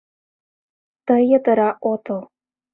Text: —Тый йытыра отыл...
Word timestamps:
—Тый 1.05 1.23
йытыра 1.29 1.69
отыл... 1.91 2.21